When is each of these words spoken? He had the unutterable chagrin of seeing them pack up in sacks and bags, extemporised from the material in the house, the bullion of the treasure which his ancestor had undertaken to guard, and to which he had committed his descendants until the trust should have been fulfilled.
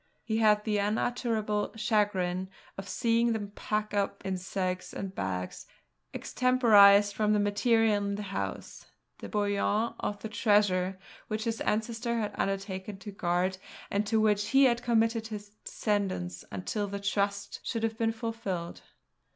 He 0.23 0.37
had 0.37 0.63
the 0.63 0.79
unutterable 0.79 1.73
chagrin 1.75 2.49
of 2.75 2.89
seeing 2.89 3.33
them 3.33 3.51
pack 3.53 3.93
up 3.93 4.25
in 4.25 4.35
sacks 4.35 4.93
and 4.93 5.13
bags, 5.13 5.67
extemporised 6.11 7.13
from 7.13 7.33
the 7.33 7.39
material 7.39 7.97
in 8.03 8.15
the 8.15 8.23
house, 8.23 8.87
the 9.19 9.29
bullion 9.29 9.93
of 9.99 10.17
the 10.23 10.27
treasure 10.27 10.97
which 11.27 11.43
his 11.43 11.61
ancestor 11.61 12.17
had 12.17 12.33
undertaken 12.33 12.97
to 12.97 13.11
guard, 13.11 13.59
and 13.91 14.07
to 14.07 14.19
which 14.19 14.47
he 14.47 14.63
had 14.63 14.81
committed 14.81 15.27
his 15.27 15.49
descendants 15.63 16.43
until 16.51 16.87
the 16.87 16.99
trust 16.99 17.59
should 17.61 17.83
have 17.83 17.99
been 17.99 18.11
fulfilled. 18.11 18.81